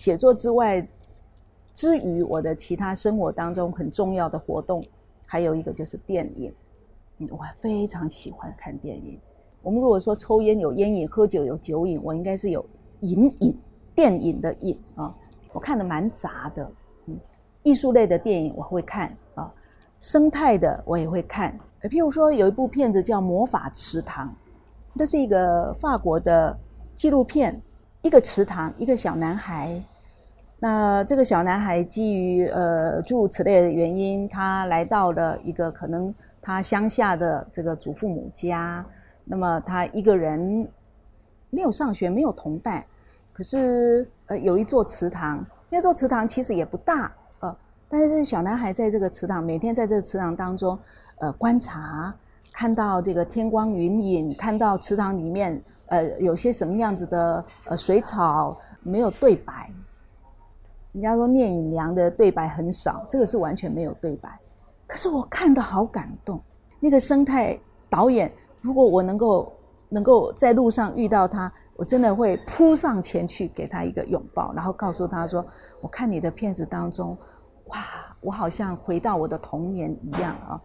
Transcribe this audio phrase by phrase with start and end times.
[0.00, 0.88] 写作之外，
[1.74, 4.82] 之余我的其他生活当中很重要的活动，
[5.26, 6.50] 还有一个就是电影。
[7.18, 9.20] 嗯，我非常喜欢看电影。
[9.60, 12.64] 我们如果说抽烟有烟瘾，喝酒有酒瘾，我应该是有
[13.00, 13.54] 瘾瘾，
[13.94, 15.14] 电影的瘾啊。
[15.52, 16.72] 我看的蛮杂的，
[17.04, 17.20] 嗯，
[17.62, 19.52] 艺术类的电影我会看啊，
[20.00, 21.60] 生态的我也会看。
[21.82, 24.28] 譬如说有一部片子叫《魔法池塘》，
[24.94, 26.58] 那是一个法国的
[26.96, 27.60] 纪录片。
[28.02, 29.78] 一个池塘，一个小男孩。
[30.62, 38.84] 那这个小男孩基于呃诸如此类的原因，他来到了一个可能他乡下的这个祖父母家。
[39.24, 40.68] 那么他一个人
[41.48, 42.84] 没有上学，没有同伴。
[43.32, 47.56] 可是呃有一座池塘，那座池塘其实也不大呃，
[47.88, 50.78] 但是小男孩在这个池塘，每天在这个池塘当中
[51.20, 52.14] 呃观察，
[52.52, 55.62] 看到这个天光云影，看到池塘里面。
[55.86, 59.68] 呃，有些什么样子的呃水草没有对白，
[60.92, 64.38] 人家说聂隐娘的对白很少，这个是完全没有对白。
[64.86, 66.40] 可是我看的好感动，
[66.80, 69.52] 那个生态导演，如果我能够
[69.88, 75.44] 能够在路上遇到他，我真的会扑上前去给他一个拥抱，然后告诉他说
[75.80, 77.16] ：“我看你的片子当中，
[77.66, 77.78] 哇，
[78.20, 80.60] 我好像回到我的童年一样啊！”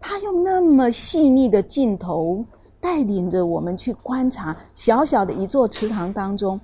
[0.00, 2.44] 他用那么细腻的镜头。
[2.82, 6.58] 带领着我们去观察小小的一座池塘当中，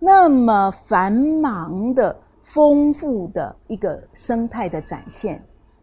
[0.00, 2.16] 那么繁忙的、
[2.52, 5.40] 丰富的一个生态的展现，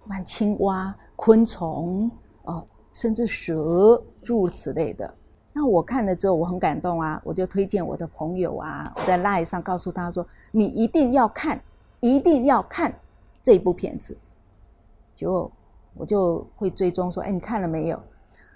[0.09, 2.11] 看青蛙、昆虫
[2.43, 5.13] 哦，甚至蛇诸如此类的。
[5.53, 11.63] 那我看了之后，我很感动啊，我就推荐我的朋友啊，我在 Line 上告诉他说：“你一定要看，
[12.01, 12.93] 一定要看
[13.41, 14.17] 这部片子。”
[15.15, 15.49] 就
[15.95, 18.03] 我就会追踪说：“哎，你看了没有？”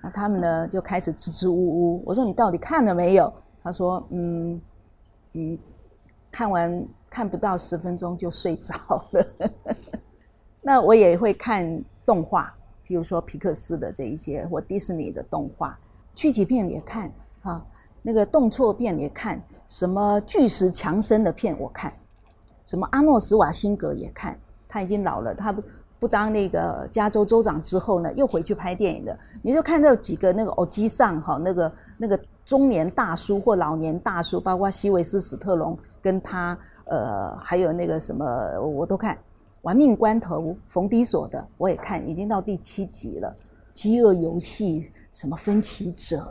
[0.03, 2.03] 那他们呢就开始支支吾吾。
[2.05, 3.33] 我说你到底看了没有？
[3.63, 4.61] 他说嗯
[5.33, 5.57] 嗯，
[6.31, 8.74] 看完看不到十分钟就睡着
[9.12, 9.25] 了。
[10.62, 15.78] 那我也会看动画，比如说皮克斯的这一些或迪士尼的动画，
[16.16, 17.12] 剧集片也看
[17.42, 17.66] 啊，
[18.02, 21.94] 那个动作片也看，什么巨石强森的片我看，
[22.63, 25.62] 什么阿诺·斯瓦辛格也看，他已经老了，他不。
[26.02, 32.19] 不当那个加州州长之后呢，又回去拍电影的，你就看到几个那个欧基上哈，那个那个
[32.51, 38.25] 中年大叔或老年大叔，包括西维斯史特龙跟他，呃，还有那个什么
[38.59, 39.17] 我都看，
[39.62, 43.34] 玩命关头冯迪索的我也看，已经到第七集了。
[43.72, 46.22] 饥饿游戏什么分歧者，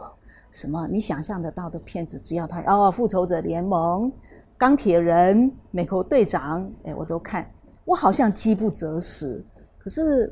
[0.50, 4.12] 什么你想象得到的片子，只要他哦，复仇者联盟、
[4.58, 7.50] 钢铁人、美国队长，哎，我都看，
[7.86, 9.42] 我好像饥不择食。
[9.78, 10.30] 可是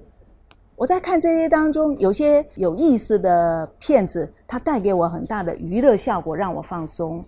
[0.78, 7.22] 我在看这些当中，有些有意思的片子，它带给我很大的娱乐效果，让我放松。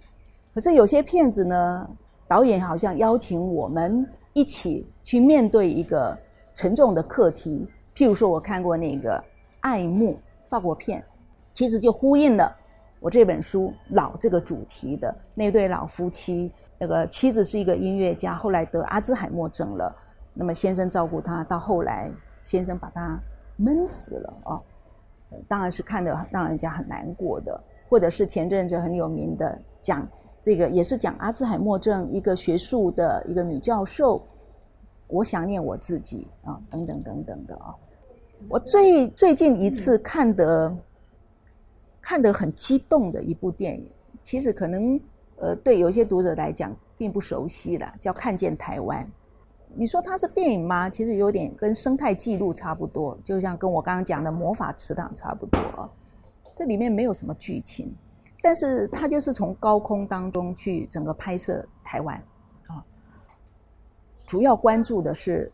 [0.54, 1.88] 可是有些片子呢，
[2.28, 6.16] 导演好像邀请我们一起去面对一个
[6.54, 7.68] 沉重的课题。
[7.92, 9.18] 譬如说，我看过那个
[9.62, 10.12] 《爱慕》
[10.48, 11.04] 法国片，
[11.52, 12.56] 其实就呼应了
[13.00, 16.52] 我这本书“老”这个主题的那对老夫妻。
[16.78, 19.92] 那个妻子是一个音乐家，后来得阿兹海默症了。
[20.32, 22.08] 那么先生照顾她，到后来
[22.40, 23.20] 先生把他
[23.60, 24.62] 闷死了啊，
[25.46, 27.62] 当然是看得让人家很难过的。
[27.88, 30.08] 或者是前阵子很有名的讲
[30.40, 34.24] 这个，也是讲阿兹海默症一个学术的一个女教授，
[35.08, 37.74] 我想念我自己啊，等等等等的啊。
[38.48, 40.72] 我最最近一次看得
[42.00, 43.90] 看得很激动的一部电影，
[44.22, 45.00] 其实可能
[45.38, 49.04] 呃对有些读者来讲并不熟悉了，叫《看见台湾》。
[49.74, 50.90] 你说它是电影吗？
[50.90, 55.88] 其实有点跟生态记录差不多，就像跟我刚刚讲的魔法池塘差不多啊。
[56.56, 57.96] 这里面没有什么剧情，
[58.42, 62.22] 但是它就是从高空当中去整个拍摄台湾
[62.66, 62.84] 啊。
[64.26, 65.50] 主要关注的是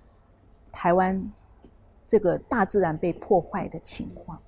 [0.72, 1.30] 台湾
[2.06, 4.40] 这个大自然被破坏的情况，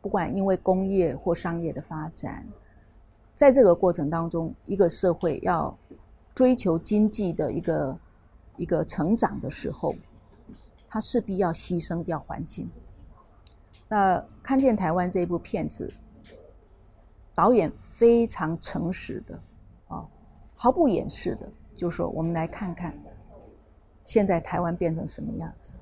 [0.00, 2.46] 不管因为工业或商业的发展，
[3.34, 5.76] 在这个过程当中，一个社会要
[6.34, 7.98] 追求经济的一个。
[8.56, 9.94] 一个成长的时候，
[10.88, 12.70] 他势必要牺牲掉环境。
[13.88, 15.92] 那看见台湾这部片子，
[17.34, 19.42] 导演非常诚实的
[19.88, 20.06] 啊，
[20.54, 22.98] 毫不掩饰的就说：“我们来看看，
[24.04, 25.74] 现在台湾变成什么样子？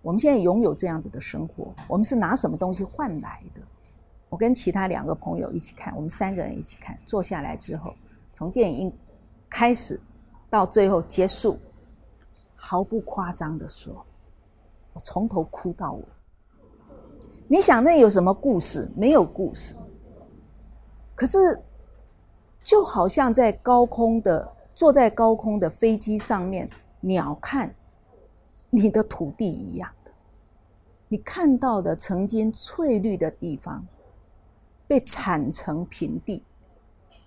[0.00, 3.60] 我们现在拥有这样子的生活，我们是拿什么东西换来的？”
[4.30, 7.94] 我跟其他两个朋友一起看，我们三个人一起看，坐下来之后，
[8.32, 8.96] 从电影
[9.50, 10.00] 开始。
[10.52, 11.58] 到最后结束，
[12.54, 14.04] 毫不夸张的说，
[14.92, 16.04] 我从头哭到尾。
[17.48, 18.86] 你想那有什么故事？
[18.94, 19.74] 没有故事。
[21.14, 21.38] 可是，
[22.62, 26.68] 就好像在高空的坐在高空的飞机上面，
[27.00, 27.72] 鸟瞰
[28.68, 30.10] 你的土地一样的。
[31.08, 33.86] 你看到的曾经翠绿的地方，
[34.86, 36.42] 被铲成平地；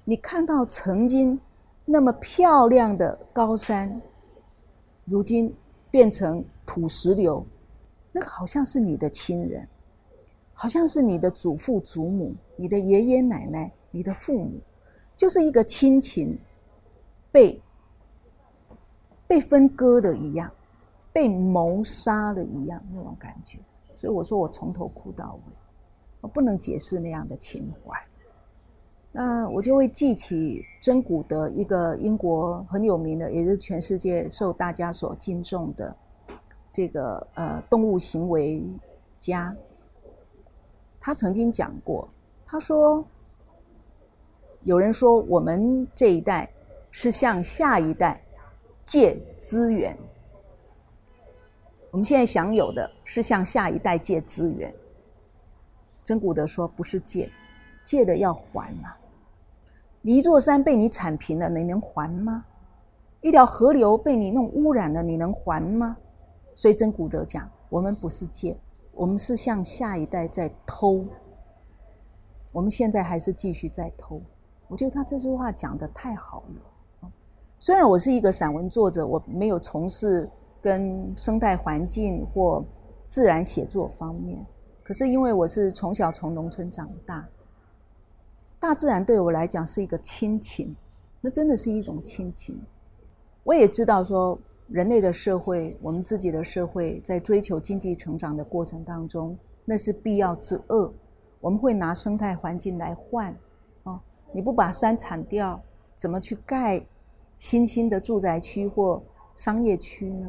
[0.03, 1.41] 你看到曾经
[1.85, 4.01] 那么漂亮的高山，
[5.05, 5.55] 如今
[5.91, 7.45] 变成土石流。
[8.11, 9.67] 那个好像是你的亲人，
[10.53, 14.59] 好像是你的祖父祖母、你的爷爷奶奶、你的父母，
[15.15, 16.39] 就是一个亲情
[17.31, 17.61] 被
[19.27, 20.49] 被分割的一样，
[21.11, 23.59] 被谋杀的一样那种感觉。
[23.95, 25.53] 所以我说我从头哭到尾，
[26.21, 28.01] 我不能解释那样的情怀。
[29.11, 35.95] 那我就会记起真古德，一个英国很有名的，也是全世界受大家所敬重的。
[36.71, 38.63] 这个呃，动物行为
[39.17, 39.57] 家，
[41.01, 42.07] 他曾经讲过，
[42.45, 43.03] 他说，
[44.61, 46.53] 有人说我们这一代
[46.91, 48.23] 是向下一代
[48.83, 49.97] 借资源，
[51.89, 54.71] 我们现在享有的是向下一代借资源。
[56.03, 57.31] 真古德说，不是借，
[57.83, 58.95] 借的要还啊。
[60.13, 62.45] 一座山被你铲平了，你能还吗？
[63.21, 65.97] 一条河流被你弄污染了，你能还吗？
[66.53, 68.59] 所以真古德讲，我们不是借，
[68.93, 71.05] 我们是向下一代在偷。
[72.51, 74.21] 我们现在还是继续在偷。
[74.67, 77.09] 我觉得他这句话讲的太好了。
[77.57, 80.29] 虽然我是一个散文作者，我没有从事
[80.61, 82.63] 跟生态环境或
[83.07, 84.45] 自然写作方面，
[84.83, 87.27] 可是因为我是从小从农村长大，
[88.65, 90.75] 大自然对我来讲是一个亲情，
[91.21, 92.59] 那真的是一种亲情。
[93.43, 94.39] 我也知道说。
[94.67, 100.91] 人类的社会，我们自己的社会，在追求经济成长的过程当中，那是必要之恶。
[101.39, 103.37] 我们会拿生态环境来换，
[103.83, 104.01] 哦，
[104.33, 105.61] 你不把山铲掉，
[105.93, 106.83] 怎么去盖
[107.37, 109.03] 新兴的住宅区或
[109.35, 110.27] 商业区呢？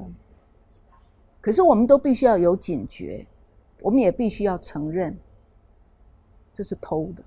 [1.40, 3.26] 可是我们都必须要有警觉，
[3.80, 5.18] 我们也必须要承认，
[6.52, 7.24] 这是偷的。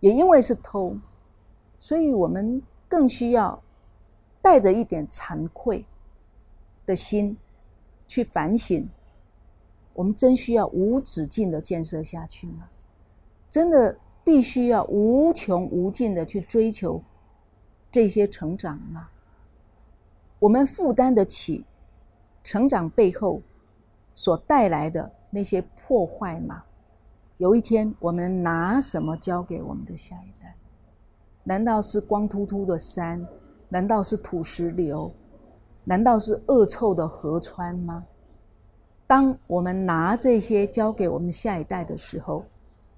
[0.00, 0.96] 也因为是偷，
[1.78, 3.62] 所以我们更需要。
[4.42, 5.84] 带着一点惭愧
[6.86, 7.36] 的心
[8.06, 8.88] 去反省，
[9.92, 12.68] 我们真需要无止境的建设下去吗？
[13.50, 17.02] 真的必须要无穷无尽的去追求
[17.90, 19.08] 这些成长吗？
[20.38, 21.64] 我们负担得起
[22.44, 23.42] 成长背后
[24.14, 26.62] 所带来的那些破坏吗？
[27.38, 30.56] 有一天，我们拿什么交给我们的下一代？
[31.44, 33.26] 难道是光秃秃的山？
[33.68, 35.12] 难道是土石流？
[35.84, 38.06] 难道是恶臭的河川吗？
[39.06, 42.46] 当我们拿这些交给我们下一代的时候，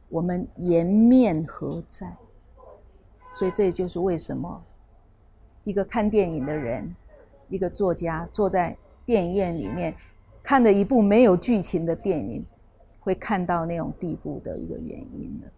[0.09, 2.17] 我们颜面何在？
[3.33, 4.63] 所以，这也就是为什么
[5.65, 6.95] 一个看电影的人，
[7.49, 9.95] 一个作家坐在电影院里面
[10.43, 12.47] 看的一部没有剧情的电影，
[13.09, 15.51] 会看到那种地步的一个原因了。